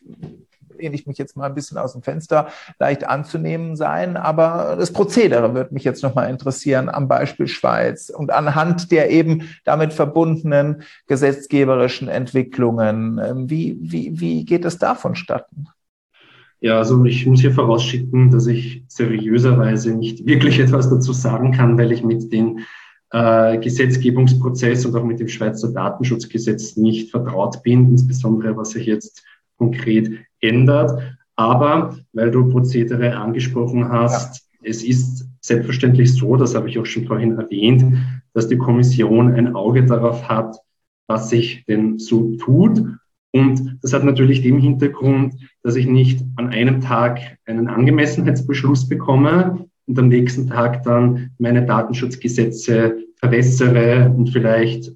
lehne 0.78 0.96
ich 0.96 1.08
mich 1.08 1.18
jetzt 1.18 1.38
mal 1.38 1.46
ein 1.46 1.56
bisschen 1.56 1.78
aus 1.78 1.94
dem 1.94 2.04
Fenster, 2.04 2.50
leicht 2.80 3.08
anzunehmen 3.08 3.76
sein. 3.76 4.18
Aber 4.18 4.76
das 4.78 4.92
Prozedere 4.92 5.54
wird 5.54 5.72
mich 5.72 5.84
jetzt 5.84 6.04
nochmal 6.04 6.30
interessieren 6.30 6.90
am 6.90 7.08
Beispiel 7.08 7.48
Schweiz 7.48 8.10
und 8.10 8.32
anhand 8.32 8.92
der 8.92 9.10
eben 9.10 9.50
damit 9.64 9.94
verbundenen 9.94 10.84
gesetzgeberischen 11.08 12.08
Entwicklungen. 12.08 13.20
Ähm, 13.24 13.50
wie, 13.50 13.78
wie, 13.80 14.20
wie 14.20 14.46
geht 14.46 14.66
es 14.66 14.78
da 14.78 14.96
vonstatten? 14.96 15.68
Ja, 16.62 16.78
also 16.78 17.04
ich 17.06 17.26
muss 17.26 17.42
hier 17.42 17.52
vorausschicken, 17.52 18.32
dass 18.32 18.48
ich 18.48 18.84
seriöserweise 18.88 19.96
nicht 19.96 20.26
wirklich 20.26 20.60
etwas 20.66 20.90
dazu 20.90 21.14
sagen 21.14 21.52
kann, 21.52 21.78
weil 21.78 21.92
ich 21.92 22.04
mit 22.04 22.32
dem 22.32 22.60
äh, 23.12 23.58
Gesetzgebungsprozess 23.60 24.86
und 24.86 24.96
auch 24.96 25.04
mit 25.04 25.20
dem 25.20 25.28
Schweizer 25.28 25.72
Datenschutzgesetz 25.72 26.76
nicht 26.76 27.12
vertraut 27.12 27.62
bin, 27.64 27.90
insbesondere 27.90 28.58
was 28.58 28.72
sich 28.72 28.88
jetzt 28.88 29.24
konkret 29.58 30.10
ändert. 30.42 31.18
Aber 31.36 31.98
weil 32.14 32.32
du 32.32 32.50
Prozedere 32.50 33.16
angesprochen 33.16 33.90
hast, 33.90 34.48
ja. 34.62 34.70
es 34.70 34.84
ist 34.84 35.28
selbstverständlich 35.42 36.14
so, 36.14 36.36
das 36.36 36.56
habe 36.56 36.70
ich 36.70 36.80
auch 36.80 36.86
schon 36.86 37.06
vorhin 37.06 37.38
erwähnt, 37.38 37.86
dass 38.34 38.48
die 38.48 38.58
Kommission 38.58 39.34
ein 39.34 39.56
Auge 39.56 39.86
darauf 39.86 40.28
hat, 40.28 40.58
was 41.08 41.30
sich 41.30 41.64
denn 41.68 42.00
so 42.00 42.36
tut 42.38 42.82
und 43.36 43.80
das 43.82 43.92
hat 43.92 44.06
natürlich 44.06 44.44
den 44.44 44.60
Hintergrund, 44.60 45.36
dass 45.62 45.76
ich 45.76 45.88
nicht 45.88 46.24
an 46.38 46.52
einem 46.52 46.80
Tag 46.80 47.20
einen 47.46 47.68
Angemessenheitsbeschluss 47.68 48.88
bekomme 48.88 49.68
und 49.88 50.00
am 50.00 50.08
nächsten 50.08 50.48
Tag 50.48 50.84
dann 50.84 51.32
meine 51.38 51.66
Datenschutzgesetze 51.66 52.96
verwässere 53.18 54.10
und 54.16 54.30
vielleicht 54.30 54.94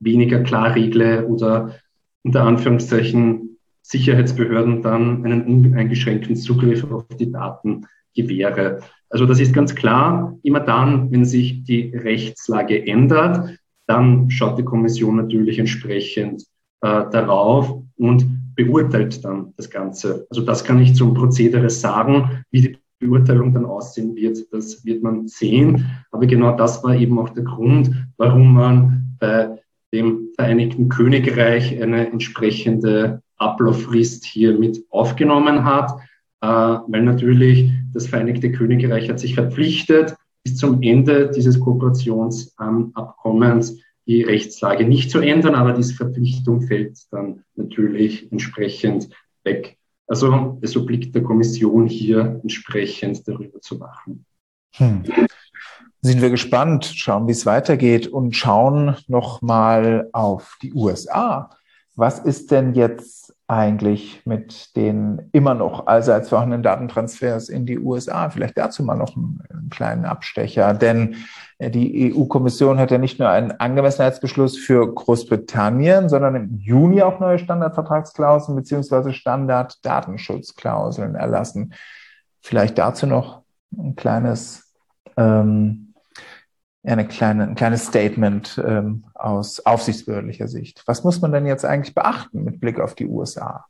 weniger 0.00 0.40
klar 0.40 0.74
regle 0.74 1.26
oder 1.26 1.76
unter 2.22 2.44
Anführungszeichen 2.44 3.56
Sicherheitsbehörden 3.80 4.82
dann 4.82 5.24
einen 5.24 5.42
uneingeschränkten 5.46 6.36
Zugriff 6.36 6.84
auf 6.92 7.06
die 7.18 7.32
Daten 7.32 7.86
gewähre. 8.14 8.80
Also 9.08 9.24
das 9.24 9.40
ist 9.40 9.54
ganz 9.54 9.74
klar, 9.74 10.38
immer 10.42 10.60
dann, 10.60 11.10
wenn 11.10 11.24
sich 11.24 11.64
die 11.64 11.96
Rechtslage 11.96 12.86
ändert, 12.86 13.56
dann 13.86 14.30
schaut 14.30 14.58
die 14.58 14.64
Kommission 14.64 15.16
natürlich 15.16 15.58
entsprechend 15.58 16.44
darauf 16.82 17.80
und 17.96 18.26
beurteilt 18.56 19.24
dann 19.24 19.54
das 19.56 19.70
Ganze. 19.70 20.26
Also 20.30 20.42
das 20.42 20.64
kann 20.64 20.80
ich 20.80 20.94
zum 20.94 21.14
Prozedere 21.14 21.70
sagen. 21.70 22.44
Wie 22.50 22.60
die 22.60 22.76
Beurteilung 22.98 23.54
dann 23.54 23.66
aussehen 23.66 24.16
wird, 24.16 24.52
das 24.52 24.84
wird 24.84 25.02
man 25.02 25.26
sehen. 25.28 25.86
Aber 26.10 26.26
genau 26.26 26.54
das 26.56 26.82
war 26.84 26.94
eben 26.94 27.18
auch 27.18 27.30
der 27.30 27.44
Grund, 27.44 27.90
warum 28.16 28.52
man 28.54 29.16
bei 29.18 29.58
dem 29.92 30.28
Vereinigten 30.36 30.88
Königreich 30.88 31.82
eine 31.82 32.10
entsprechende 32.10 33.20
Ablauffrist 33.36 34.24
hier 34.24 34.56
mit 34.58 34.84
aufgenommen 34.90 35.64
hat, 35.64 35.90
äh, 36.40 36.46
weil 36.46 37.02
natürlich 37.02 37.72
das 37.92 38.06
Vereinigte 38.06 38.52
Königreich 38.52 39.10
hat 39.10 39.18
sich 39.18 39.34
verpflichtet, 39.34 40.14
bis 40.44 40.56
zum 40.56 40.80
Ende 40.82 41.30
dieses 41.30 41.58
Kooperationsabkommens 41.60 43.80
die 44.12 44.22
Rechtslage 44.22 44.84
nicht 44.84 45.10
zu 45.10 45.20
ändern, 45.20 45.54
aber 45.54 45.72
diese 45.72 45.94
Verpflichtung 45.94 46.62
fällt 46.62 46.98
dann 47.10 47.44
natürlich 47.54 48.30
entsprechend 48.30 49.08
weg. 49.42 49.78
Also 50.06 50.58
es 50.60 50.76
obliegt 50.76 51.14
der 51.14 51.22
Kommission 51.22 51.86
hier 51.86 52.38
entsprechend 52.42 53.26
darüber 53.26 53.60
zu 53.60 53.80
wachen. 53.80 54.26
Hm. 54.74 55.02
Sind 56.02 56.20
wir 56.20 56.30
gespannt, 56.30 56.84
schauen, 56.84 57.26
wie 57.26 57.32
es 57.32 57.46
weitergeht 57.46 58.06
und 58.06 58.36
schauen 58.36 58.96
nochmal 59.06 60.10
auf 60.12 60.58
die 60.60 60.74
USA. 60.74 61.48
Was 61.94 62.18
ist 62.18 62.50
denn 62.50 62.72
jetzt 62.72 63.34
eigentlich 63.48 64.22
mit 64.24 64.74
den 64.76 65.28
immer 65.32 65.52
noch 65.52 65.86
allseits 65.86 66.30
vorhandenen 66.30 66.62
Datentransfers 66.62 67.50
in 67.50 67.66
die 67.66 67.78
USA? 67.78 68.30
Vielleicht 68.30 68.56
dazu 68.56 68.82
mal 68.82 68.96
noch 68.96 69.14
einen, 69.14 69.42
einen 69.50 69.68
kleinen 69.68 70.06
Abstecher, 70.06 70.72
denn 70.72 71.16
äh, 71.58 71.70
die 71.70 72.14
EU-Kommission 72.14 72.78
hat 72.78 72.90
ja 72.90 72.96
nicht 72.96 73.18
nur 73.18 73.28
einen 73.28 73.52
Angemessenheitsbeschluss 73.52 74.56
für 74.56 74.94
Großbritannien, 74.94 76.08
sondern 76.08 76.34
im 76.34 76.56
Juni 76.56 77.02
auch 77.02 77.20
neue 77.20 77.38
Standardvertragsklauseln 77.38 78.56
beziehungsweise 78.56 79.12
Standarddatenschutzklauseln 79.12 81.14
erlassen. 81.14 81.74
Vielleicht 82.40 82.78
dazu 82.78 83.06
noch 83.06 83.42
ein 83.76 83.96
kleines 83.96 84.72
ähm, 85.18 85.91
eine 86.84 87.06
kleine, 87.06 87.44
ein 87.44 87.54
kleines 87.54 87.86
Statement 87.86 88.60
ähm, 88.66 89.04
aus 89.14 89.60
aufsichtsbehördlicher 89.60 90.48
Sicht. 90.48 90.82
Was 90.86 91.04
muss 91.04 91.20
man 91.20 91.32
denn 91.32 91.46
jetzt 91.46 91.64
eigentlich 91.64 91.94
beachten 91.94 92.42
mit 92.42 92.60
Blick 92.60 92.80
auf 92.80 92.94
die 92.94 93.06
USA? 93.06 93.66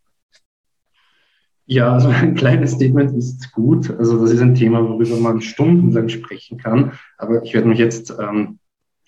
Ja, 1.67 1.93
also 1.93 2.09
ein 2.09 2.35
kleines 2.35 2.73
Statement 2.73 3.17
ist 3.17 3.53
gut. 3.53 3.91
Also 3.91 4.21
das 4.21 4.33
ist 4.33 4.41
ein 4.41 4.55
Thema, 4.55 4.83
worüber 4.89 5.17
man 5.17 5.41
stundenlang 5.41 6.09
sprechen 6.09 6.59
kann. 6.59 6.93
Aber 7.19 7.43
ich 7.43 7.53
werde 7.55 7.69
mich 7.69 7.79
jetzt 7.79 8.15
ähm, 8.19 8.59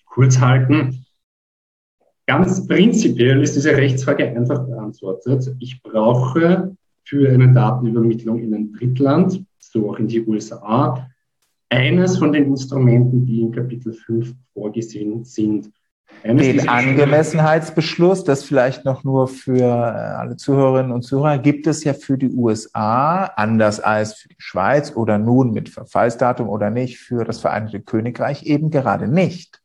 kurz 0.05 0.39
halten. 0.39 1.05
Ganz 2.27 2.65
prinzipiell 2.67 3.41
ist 3.41 3.55
diese 3.55 3.75
Rechtsfrage 3.75 4.27
einfach 4.27 4.65
beantwortet. 4.65 5.55
Ich 5.59 5.83
brauche 5.83 6.75
für 7.03 7.29
eine 7.29 7.53
Datenübermittlung 7.53 8.39
in 8.39 8.53
ein 8.55 8.73
Drittland, 8.73 9.45
so 9.59 9.91
auch 9.91 9.99
in 9.99 10.07
die 10.07 10.25
USA, 10.25 11.07
eines 11.75 12.17
von 12.17 12.31
den 12.31 12.45
Instrumenten, 12.45 13.25
die 13.25 13.41
in 13.41 13.51
Kapitel 13.51 13.93
5 13.93 14.33
vorgesehen 14.53 15.23
sind. 15.23 15.71
Eines 16.23 16.47
den 16.47 16.69
Angemessenheitsbeschluss, 16.69 18.23
das 18.23 18.43
vielleicht 18.43 18.85
noch 18.85 19.03
nur 19.03 19.27
für 19.27 19.59
äh, 19.59 19.63
alle 19.63 20.37
Zuhörerinnen 20.37 20.91
und 20.91 21.01
Zuhörer, 21.03 21.37
gibt 21.39 21.67
es 21.67 21.83
ja 21.83 21.93
für 21.93 22.17
die 22.17 22.31
USA, 22.31 23.25
anders 23.25 23.79
als 23.79 24.13
für 24.15 24.29
die 24.29 24.35
Schweiz 24.37 24.95
oder 24.95 25.17
nun 25.17 25.51
mit 25.51 25.69
Verfallsdatum 25.69 26.47
oder 26.47 26.69
nicht, 26.69 26.97
für 26.97 27.25
das 27.25 27.39
Vereinigte 27.39 27.81
Königreich 27.81 28.43
eben 28.43 28.69
gerade 28.69 29.07
nicht. 29.07 29.61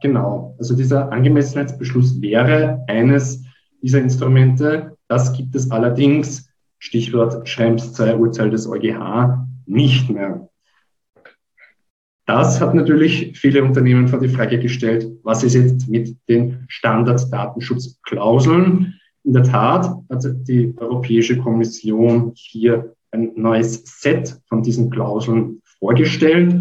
Genau, 0.00 0.56
also 0.58 0.76
dieser 0.76 1.12
Angemessenheitsbeschluss 1.12 2.20
wäre 2.20 2.84
eines 2.86 3.44
dieser 3.82 4.00
Instrumente. 4.00 4.96
Das 5.08 5.32
gibt 5.32 5.54
es 5.54 5.70
allerdings, 5.70 6.48
Stichwort 6.78 7.48
Schrems 7.48 7.92
2 7.92 8.16
Urteil 8.16 8.50
des 8.50 8.68
EuGH, 8.68 9.46
nicht 9.66 10.10
mehr. 10.10 10.48
Das 12.28 12.60
hat 12.60 12.74
natürlich 12.74 13.36
viele 13.38 13.64
Unternehmen 13.64 14.06
vor 14.06 14.20
die 14.20 14.28
Frage 14.28 14.58
gestellt, 14.58 15.10
was 15.22 15.42
ist 15.42 15.54
jetzt 15.54 15.88
mit 15.88 16.14
den 16.28 16.66
Standarddatenschutzklauseln? 16.68 19.00
In 19.24 19.32
der 19.32 19.44
Tat 19.44 19.96
hat 20.10 20.26
die 20.46 20.74
Europäische 20.76 21.38
Kommission 21.38 22.32
hier 22.34 22.94
ein 23.12 23.32
neues 23.34 23.82
Set 23.86 24.38
von 24.46 24.62
diesen 24.62 24.90
Klauseln 24.90 25.62
vorgestellt. 25.78 26.54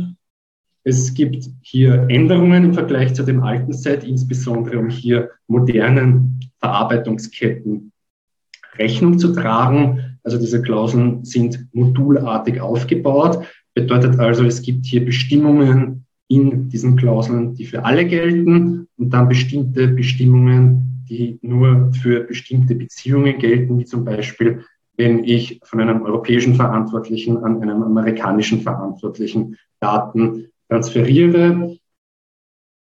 Es 0.86 1.14
gibt 1.14 1.50
hier 1.62 2.06
Änderungen 2.08 2.64
im 2.64 2.74
Vergleich 2.74 3.14
zu 3.14 3.24
dem 3.24 3.44
alten 3.44 3.74
Set, 3.74 4.06
insbesondere 4.06 4.80
um 4.80 4.88
hier 4.88 5.32
modernen 5.48 6.40
Verarbeitungsketten 6.60 7.92
Rechnung 8.78 9.20
zu 9.20 9.34
tragen. 9.34 10.18
Also 10.24 10.38
diese 10.38 10.62
Klauseln 10.62 11.26
sind 11.26 11.68
modulartig 11.74 12.62
aufgebaut. 12.62 13.46
Bedeutet 13.78 14.20
also, 14.20 14.44
es 14.44 14.64
gibt 14.64 14.88
hier 14.88 15.06
Bestimmungen 15.06 16.04
in 16.30 16.68
diesen 16.68 16.96
Klauseln, 16.96 17.54
die 17.54 17.66
für 17.66 17.86
alle 17.86 18.08
gelten 18.08 18.88
und 18.98 19.14
dann 19.14 19.30
bestimmte 19.30 19.88
Bestimmungen, 19.90 21.06
die 21.08 21.38
nur 21.44 21.92
für 21.94 22.22
bestimmte 22.22 22.74
Beziehungen 22.74 23.38
gelten, 23.38 23.78
wie 23.78 23.86
zum 23.86 24.04
Beispiel, 24.04 24.64
wenn 24.96 25.24
ich 25.24 25.60
von 25.64 25.80
einem 25.80 26.02
europäischen 26.02 26.56
Verantwortlichen 26.56 27.38
an 27.38 27.62
einen 27.62 27.84
amerikanischen 27.84 28.62
Verantwortlichen 28.62 29.58
Daten 29.80 30.48
transferiere. 30.70 31.78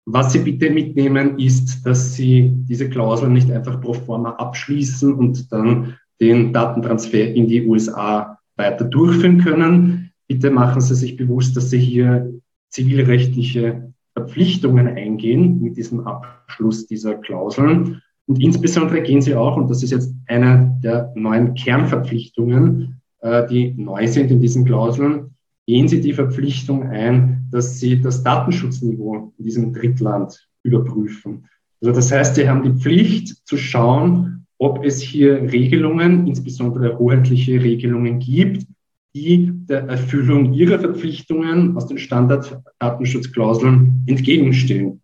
Was 0.06 0.32
Sie 0.32 0.40
bitte 0.40 0.70
mitnehmen, 0.70 1.40
ist, 1.40 1.84
dass 1.88 2.14
Sie 2.14 2.54
diese 2.70 2.88
Klauseln 2.88 3.34
nicht 3.34 3.50
einfach 3.50 3.82
pro 3.82 3.94
forma 3.94 4.34
abschließen 4.34 5.12
und 5.12 5.52
dann 5.52 5.96
den 6.22 6.54
Datentransfer 6.54 7.34
in 7.34 7.48
die 7.48 7.66
USA 7.66 8.38
weiter 8.58 8.86
durchführen 8.86 9.40
können, 9.40 10.03
Bitte 10.28 10.52
machen 10.52 10.82
Sie 10.82 10.96
sich 10.96 11.16
bewusst, 11.18 11.56
dass 11.58 11.70
Sie 11.70 11.80
hier 11.80 12.34
zivilrechtliche 12.70 13.94
Verpflichtungen 14.14 14.88
eingehen 14.88 15.62
mit 15.62 15.78
diesem 15.78 16.08
Abschluss 16.08 16.88
dieser 16.88 17.16
Klauseln. 17.16 18.02
Und 18.26 18.42
insbesondere 18.42 19.02
gehen 19.02 19.22
sie 19.22 19.36
auch, 19.36 19.58
und 19.58 19.70
das 19.70 19.84
ist 19.84 19.92
jetzt 19.92 20.14
eine 20.28 20.80
der 20.84 21.12
neuen 21.16 21.56
Kernverpflichtungen, 21.56 23.02
äh, 23.20 23.48
die 23.48 23.74
neu 23.76 24.08
sind 24.08 24.32
in 24.32 24.40
diesen 24.40 24.66
Klauseln, 24.66 25.32
gehen 25.68 25.88
sie 25.88 26.02
die 26.02 26.14
Verpflichtung 26.14 26.84
ein, 26.84 27.48
dass 27.52 27.80
sie 27.80 28.02
das 28.02 28.24
Datenschutzniveau 28.24 29.34
in 29.38 29.46
diesem 29.46 29.74
Drittland 29.74 30.48
überprüfen. 30.64 31.46
Also 31.82 31.94
das 31.94 32.12
heißt, 32.12 32.36
sie 32.36 32.48
haben 32.48 32.64
die 32.64 32.80
Pflicht 32.80 33.46
zu 33.46 33.58
schauen, 33.58 34.46
ob 34.58 34.86
es 34.86 35.02
hier 35.02 35.52
Regelungen, 35.52 36.28
insbesondere 36.28 36.98
hoheitliche 36.98 37.62
Regelungen 37.62 38.20
gibt, 38.20 38.66
die 39.14 39.52
der 39.54 39.84
Erfüllung 39.84 40.54
ihrer 40.54 40.80
Verpflichtungen 40.80 41.78
aus 41.78 41.88
den 41.88 42.00
Standarddatenschutzklauseln 42.00 44.04
entgegenstehen. 44.08 45.02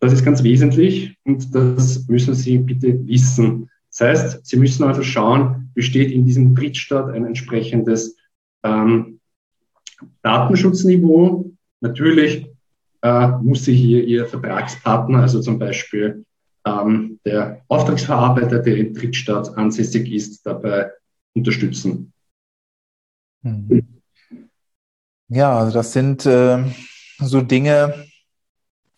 Das 0.00 0.12
ist 0.12 0.24
ganz 0.24 0.42
wesentlich 0.42 1.16
und 1.24 1.54
das 1.54 2.08
müssen 2.08 2.34
Sie 2.34 2.58
bitte 2.58 3.06
wissen. 3.06 3.70
Das 3.90 4.00
heißt, 4.00 4.46
Sie 4.46 4.56
müssen 4.56 4.84
also 4.84 5.02
schauen, 5.02 5.70
besteht 5.74 6.10
in 6.10 6.24
diesem 6.24 6.54
Drittstaat 6.54 7.10
ein 7.10 7.24
entsprechendes 7.24 8.16
ähm, 8.62 9.20
Datenschutzniveau. 10.22 11.50
Natürlich 11.80 12.46
äh, 13.02 13.28
muss 13.42 13.64
sich 13.64 13.78
hier 13.78 14.04
Ihr 14.04 14.26
Vertragspartner, 14.26 15.20
also 15.20 15.40
zum 15.40 15.58
Beispiel 15.58 16.24
ähm, 16.64 17.18
der 17.24 17.62
Auftragsverarbeiter, 17.68 18.60
der 18.60 18.76
im 18.76 18.94
Drittstaat 18.94 19.56
ansässig 19.56 20.12
ist, 20.12 20.46
dabei 20.46 20.90
unterstützen. 21.34 22.12
Hm. 23.42 24.00
Ja, 25.28 25.58
also 25.58 25.72
das 25.72 25.92
sind 25.92 26.24
äh, 26.24 26.64
so 27.18 27.42
Dinge, 27.42 28.06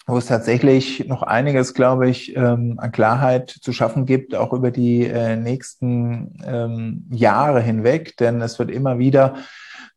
wo 0.06 0.18
es 0.18 0.26
tatsächlich 0.26 1.06
noch 1.06 1.22
einiges, 1.22 1.74
glaube 1.74 2.08
ich, 2.08 2.36
ähm, 2.36 2.78
an 2.78 2.92
Klarheit 2.92 3.50
zu 3.50 3.72
schaffen 3.72 4.06
gibt, 4.06 4.34
auch 4.34 4.52
über 4.52 4.70
die 4.70 5.06
äh, 5.06 5.36
nächsten 5.36 6.38
ähm, 6.44 7.06
Jahre 7.10 7.60
hinweg. 7.60 8.16
Denn 8.16 8.40
es 8.40 8.58
wird 8.58 8.70
immer 8.70 8.98
wieder 8.98 9.34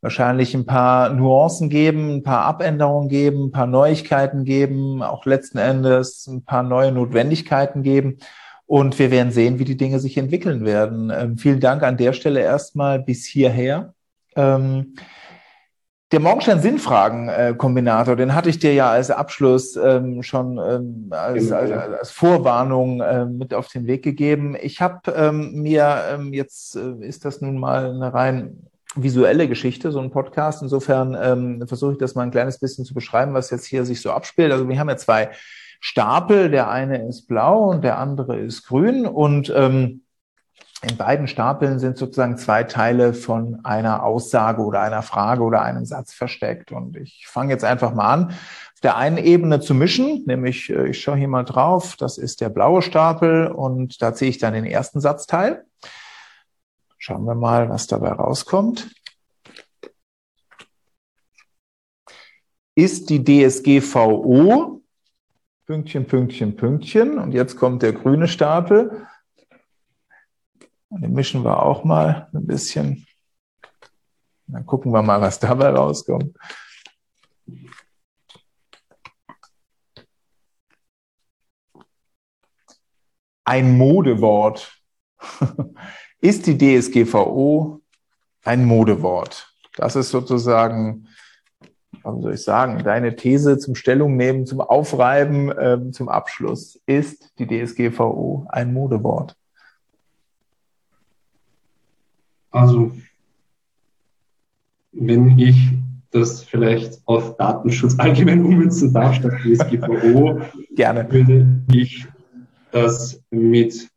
wahrscheinlich 0.01 0.53
ein 0.53 0.65
paar 0.65 1.09
Nuancen 1.09 1.69
geben, 1.69 2.15
ein 2.15 2.23
paar 2.23 2.43
Abänderungen 2.45 3.09
geben, 3.09 3.45
ein 3.45 3.51
paar 3.51 3.67
Neuigkeiten 3.67 4.43
geben, 4.43 5.01
auch 5.01 5.25
letzten 5.25 5.57
Endes 5.57 6.27
ein 6.27 6.43
paar 6.43 6.63
neue 6.63 6.91
Notwendigkeiten 6.91 7.83
geben. 7.83 8.17
Und 8.65 8.97
wir 8.99 9.11
werden 9.11 9.31
sehen, 9.31 9.59
wie 9.59 9.65
die 9.65 9.77
Dinge 9.77 9.99
sich 9.99 10.17
entwickeln 10.17 10.65
werden. 10.65 11.11
Ähm, 11.15 11.37
vielen 11.37 11.59
Dank 11.59 11.83
an 11.83 11.97
der 11.97 12.13
Stelle 12.13 12.41
erstmal 12.41 12.99
bis 12.99 13.25
hierher. 13.25 13.93
Ähm, 14.35 14.95
der 16.13 16.19
Morgenstern-Sinnfragen-Kombinator, 16.19 18.15
den 18.15 18.35
hatte 18.35 18.49
ich 18.49 18.59
dir 18.59 18.73
ja 18.73 18.91
als 18.91 19.09
Abschluss 19.09 19.75
ähm, 19.75 20.21
schon 20.21 20.59
ähm, 20.59 21.07
als, 21.09 21.51
als, 21.51 21.71
als, 21.71 22.11
Vorwarnung 22.11 23.01
äh, 23.01 23.25
mit 23.25 23.55
auf 23.55 23.67
den 23.69 23.87
Weg 23.87 24.03
gegeben. 24.03 24.55
Ich 24.61 24.79
habe 24.79 25.11
ähm, 25.11 25.53
mir, 25.55 26.03
ähm, 26.11 26.31
jetzt 26.31 26.75
äh, 26.75 26.93
ist 26.99 27.25
das 27.25 27.41
nun 27.41 27.57
mal 27.57 27.89
eine 27.89 28.13
rein 28.13 28.67
visuelle 28.95 29.47
Geschichte, 29.47 29.91
so 29.91 29.99
ein 29.99 30.11
Podcast. 30.11 30.61
Insofern 30.61 31.17
ähm, 31.19 31.67
versuche 31.67 31.93
ich 31.93 31.97
das 31.97 32.13
mal 32.13 32.21
ein 32.21 32.31
kleines 32.31 32.59
bisschen 32.59 32.85
zu 32.85 32.93
beschreiben, 32.93 33.33
was 33.33 33.49
jetzt 33.49 33.65
hier 33.65 33.83
sich 33.83 33.99
so 33.99 34.11
abspielt. 34.11 34.51
Also 34.51 34.69
wir 34.69 34.79
haben 34.79 34.89
ja 34.89 34.97
zwei 34.97 35.31
Stapel. 35.79 36.51
Der 36.51 36.69
eine 36.69 37.07
ist 37.07 37.27
blau 37.27 37.71
und 37.71 37.83
der 37.83 37.97
andere 37.97 38.37
ist 38.37 38.67
grün. 38.67 39.07
Und 39.07 39.51
ähm, 39.55 40.01
in 40.83 40.97
beiden 40.97 41.27
Stapeln 41.27 41.79
sind 41.79 41.97
sozusagen 41.97 42.37
zwei 42.37 42.63
Teile 42.63 43.13
von 43.13 43.63
einer 43.63 44.03
Aussage 44.03 44.61
oder 44.61 44.81
einer 44.81 45.01
Frage 45.01 45.43
oder 45.43 45.61
einem 45.61 45.85
Satz 45.85 46.13
versteckt. 46.13 46.71
Und 46.71 46.97
ich 46.97 47.25
fange 47.27 47.51
jetzt 47.51 47.63
einfach 47.63 47.93
mal 47.93 48.11
an, 48.11 48.25
auf 48.31 48.79
der 48.81 48.97
einen 48.97 49.17
Ebene 49.17 49.61
zu 49.61 49.73
mischen, 49.73 50.23
nämlich 50.25 50.69
äh, 50.69 50.89
ich 50.89 51.01
schaue 51.01 51.17
hier 51.17 51.29
mal 51.29 51.43
drauf, 51.43 51.95
das 51.95 52.17
ist 52.17 52.41
der 52.41 52.49
blaue 52.49 52.81
Stapel 52.81 53.47
und 53.47 54.01
da 54.01 54.13
ziehe 54.13 54.29
ich 54.29 54.39
dann 54.39 54.53
den 54.53 54.65
ersten 54.65 54.99
Satzteil. 54.99 55.65
Schauen 56.97 57.25
wir 57.25 57.35
mal, 57.35 57.69
was 57.69 57.87
dabei 57.87 58.11
rauskommt. 58.11 58.93
Ist 62.75 63.09
die 63.09 63.23
DSGVO 63.23 64.81
Pünktchen, 65.65 66.05
Pünktchen, 66.05 66.57
Pünktchen. 66.57 67.17
Und 67.17 67.31
jetzt 67.31 67.55
kommt 67.55 67.83
der 67.83 67.93
grüne 67.93 68.27
Stapel. 68.27 69.07
Und 70.93 71.01
den 71.01 71.13
mischen 71.13 71.43
wir 71.43 71.63
auch 71.63 71.83
mal 71.83 72.29
ein 72.33 72.45
bisschen. 72.45 73.07
Dann 74.45 74.63
gucken 74.63 74.91
wir 74.91 75.01
mal, 75.01 75.19
was 75.19 75.39
dabei 75.39 75.69
rauskommt. 75.69 76.37
Ein 83.43 83.75
Modewort. 83.75 84.79
Ist 86.21 86.45
die 86.45 86.57
DSGVO 86.57 87.81
ein 88.43 88.63
Modewort? 88.63 89.51
Das 89.75 89.95
ist 89.95 90.11
sozusagen, 90.11 91.07
wie 91.91 92.21
soll 92.21 92.35
ich 92.35 92.43
sagen, 92.43 92.83
deine 92.83 93.15
These 93.15 93.57
zum 93.57 93.73
Stellungnehmen, 93.73 94.45
zum 94.45 94.61
Aufreiben, 94.61 95.51
äh, 95.51 95.91
zum 95.91 96.07
Abschluss. 96.07 96.79
Ist 96.85 97.33
die 97.39 97.47
DSGVO 97.47 98.45
ein 98.49 98.71
Modewort? 98.73 99.35
Also, 102.53 102.91
wenn 104.91 105.39
ich 105.39 105.57
das 106.11 106.43
vielleicht 106.43 107.01
auf 107.05 107.35
Datenschutz 107.37 107.95
allgemein 107.97 108.45
ummünzen 108.45 108.93
darf, 108.93 109.15
statt 109.15 109.33
DSGVO, 109.43 110.39
Gerne. 110.75 111.11
würde 111.11 111.47
ich 111.71 112.05
das 112.71 113.21
mit 113.31 113.89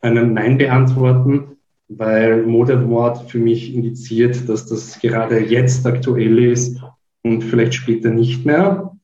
einem 0.00 0.32
Nein 0.32 0.56
beantworten, 0.56 1.58
weil 1.88 2.46
Modewort 2.46 3.30
für 3.30 3.38
mich 3.38 3.74
indiziert, 3.74 4.48
dass 4.48 4.64
das 4.64 4.98
gerade 4.98 5.40
jetzt 5.40 5.86
aktuell 5.86 6.38
ist 6.38 6.80
und 7.22 7.42
vielleicht 7.42 7.74
später 7.74 8.08
nicht 8.08 8.46
mehr. 8.46 8.96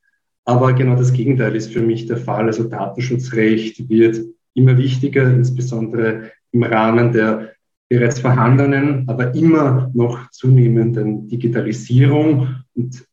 Aber 0.46 0.72
genau 0.72 0.96
das 0.96 1.12
Gegenteil 1.12 1.54
ist 1.54 1.72
für 1.72 1.82
mich 1.82 2.06
der 2.06 2.16
Fall. 2.16 2.46
Also 2.46 2.64
Datenschutzrecht 2.64 3.90
wird 3.90 4.24
immer 4.54 4.78
wichtiger, 4.78 5.30
insbesondere 5.30 6.30
im 6.52 6.62
Rahmen 6.62 7.12
der 7.12 7.55
bereits 7.88 8.20
vorhandenen, 8.20 9.09
aber 9.09 9.35
immer 9.35 9.90
noch 9.94 10.31
zunehmenden 10.31 11.29
Digitalisierung. 11.29 12.62
Und 12.75 13.05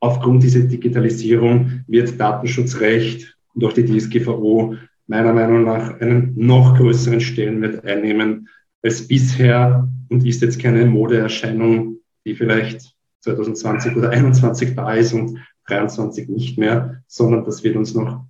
aufgrund 0.00 0.42
dieser 0.42 0.60
Digitalisierung 0.60 1.84
wird 1.86 2.18
Datenschutzrecht 2.18 3.36
und 3.54 3.64
auch 3.64 3.72
die 3.72 3.84
DSGVO 3.84 4.76
meiner 5.06 5.32
Meinung 5.32 5.64
nach 5.64 6.00
einen 6.00 6.34
noch 6.36 6.76
größeren 6.76 7.20
Stellenwert 7.20 7.84
einnehmen 7.84 8.48
als 8.82 9.06
bisher 9.06 9.88
und 10.08 10.26
ist 10.26 10.42
jetzt 10.42 10.60
keine 10.60 10.86
Modeerscheinung, 10.86 11.98
die 12.24 12.34
vielleicht 12.34 12.94
2020 13.20 13.96
oder 13.96 14.10
2021 14.10 14.74
da 14.74 14.92
ist 14.94 15.12
und 15.12 15.38
2023 15.66 16.28
nicht 16.28 16.58
mehr, 16.58 17.02
sondern 17.06 17.44
das 17.44 17.62
wird 17.64 17.76
uns 17.76 17.94
noch 17.94 18.24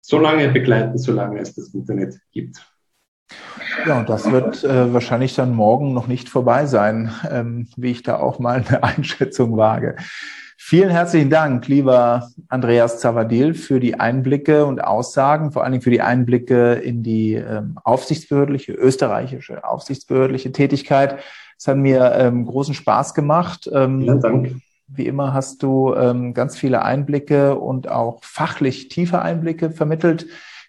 so 0.00 0.18
lange 0.18 0.48
begleiten, 0.50 0.98
solange 0.98 1.40
es 1.40 1.54
das 1.54 1.74
Internet 1.74 2.20
gibt. 2.32 2.64
Ja, 3.86 3.98
und 3.98 4.08
das 4.08 4.30
wird 4.30 4.64
äh, 4.64 4.92
wahrscheinlich 4.92 5.34
dann 5.34 5.54
morgen 5.54 5.92
noch 5.92 6.06
nicht 6.06 6.28
vorbei 6.28 6.66
sein, 6.66 7.12
ähm, 7.30 7.68
wie 7.76 7.90
ich 7.90 8.02
da 8.02 8.18
auch 8.18 8.38
mal 8.38 8.64
eine 8.66 8.82
Einschätzung 8.82 9.56
wage. 9.56 9.96
Vielen 10.58 10.90
herzlichen 10.90 11.30
Dank, 11.30 11.68
lieber 11.68 12.30
Andreas 12.48 12.98
Zavadil, 12.98 13.54
für 13.54 13.78
die 13.78 14.00
Einblicke 14.00 14.64
und 14.64 14.82
Aussagen, 14.82 15.52
vor 15.52 15.62
allen 15.62 15.72
Dingen 15.72 15.82
für 15.82 15.90
die 15.90 16.00
Einblicke 16.00 16.72
in 16.72 17.02
die 17.02 17.34
ähm, 17.34 17.78
aufsichtsbehördliche, 17.84 18.72
österreichische 18.72 19.64
aufsichtsbehördliche 19.64 20.52
Tätigkeit. 20.52 21.18
Es 21.58 21.68
hat 21.68 21.76
mir 21.76 22.12
ähm, 22.16 22.46
großen 22.46 22.74
Spaß 22.74 23.14
gemacht. 23.14 23.70
Ähm, 23.72 24.00
ja, 24.00 24.14
danke. 24.14 24.56
Wie 24.88 25.06
immer 25.06 25.34
hast 25.34 25.62
du 25.62 25.94
ähm, 25.94 26.32
ganz 26.32 26.56
viele 26.56 26.82
Einblicke 26.82 27.56
und 27.56 27.88
auch 27.88 28.22
fachlich 28.22 28.88
tiefe 28.88 29.20
Einblicke 29.20 29.70
vermittelt. 29.70 30.26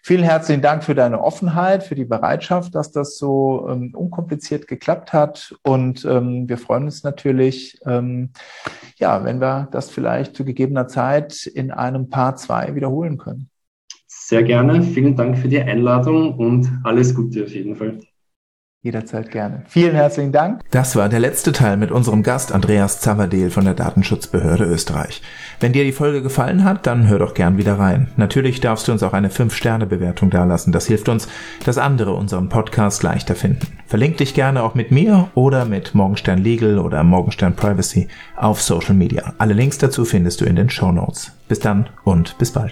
Vielen 0.08 0.24
herzlichen 0.24 0.62
Dank 0.62 0.84
für 0.84 0.94
deine 0.94 1.20
Offenheit, 1.22 1.82
für 1.82 1.94
die 1.94 2.06
Bereitschaft, 2.06 2.74
dass 2.74 2.92
das 2.92 3.18
so 3.18 3.68
ähm, 3.68 3.94
unkompliziert 3.94 4.66
geklappt 4.66 5.12
hat. 5.12 5.54
Und 5.62 6.02
ähm, 6.06 6.48
wir 6.48 6.56
freuen 6.56 6.84
uns 6.84 7.04
natürlich, 7.04 7.78
ähm, 7.84 8.30
ja, 8.96 9.22
wenn 9.26 9.38
wir 9.38 9.68
das 9.70 9.90
vielleicht 9.90 10.34
zu 10.34 10.46
gegebener 10.46 10.88
Zeit 10.88 11.44
in 11.44 11.70
einem 11.70 12.08
Part 12.08 12.38
2 12.38 12.74
wiederholen 12.74 13.18
können. 13.18 13.50
Sehr 14.06 14.42
gerne. 14.44 14.82
Vielen 14.82 15.14
Dank 15.14 15.36
für 15.36 15.48
die 15.48 15.60
Einladung 15.60 16.38
und 16.38 16.72
alles 16.84 17.14
Gute 17.14 17.42
auf 17.42 17.54
jeden 17.54 17.76
Fall. 17.76 17.98
Jederzeit 18.80 19.32
gerne. 19.32 19.64
Vielen 19.66 19.96
herzlichen 19.96 20.30
Dank. 20.30 20.60
Das 20.70 20.94
war 20.94 21.08
der 21.08 21.18
letzte 21.18 21.50
Teil 21.50 21.76
mit 21.76 21.90
unserem 21.90 22.22
Gast 22.22 22.52
Andreas 22.52 23.00
Zavadel 23.00 23.50
von 23.50 23.64
der 23.64 23.74
Datenschutzbehörde 23.74 24.62
Österreich. 24.66 25.20
Wenn 25.58 25.72
dir 25.72 25.82
die 25.82 25.90
Folge 25.90 26.22
gefallen 26.22 26.62
hat, 26.62 26.86
dann 26.86 27.08
hör 27.08 27.18
doch 27.18 27.34
gern 27.34 27.58
wieder 27.58 27.76
rein. 27.76 28.06
Natürlich 28.16 28.60
darfst 28.60 28.86
du 28.86 28.92
uns 28.92 29.02
auch 29.02 29.14
eine 29.14 29.30
5-Sterne-Bewertung 29.30 30.30
dalassen. 30.30 30.70
Das 30.70 30.86
hilft 30.86 31.08
uns, 31.08 31.26
dass 31.64 31.76
andere 31.76 32.12
unseren 32.14 32.48
Podcast 32.50 33.02
leichter 33.02 33.34
finden. 33.34 33.66
Verlink 33.88 34.18
dich 34.18 34.32
gerne 34.32 34.62
auch 34.62 34.76
mit 34.76 34.92
mir 34.92 35.28
oder 35.34 35.64
mit 35.64 35.96
Morgenstern 35.96 36.38
Legal 36.38 36.78
oder 36.78 37.02
Morgenstern 37.02 37.56
Privacy 37.56 38.06
auf 38.36 38.62
Social 38.62 38.94
Media. 38.94 39.34
Alle 39.38 39.54
Links 39.54 39.78
dazu 39.78 40.04
findest 40.04 40.40
du 40.40 40.44
in 40.44 40.54
den 40.54 40.70
Show 40.70 40.92
Notes. 40.92 41.32
Bis 41.48 41.58
dann 41.58 41.88
und 42.04 42.38
bis 42.38 42.52
bald. 42.52 42.66